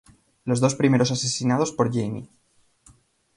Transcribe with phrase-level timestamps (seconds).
[0.45, 2.27] Los dos primeros asesinados por Jaime.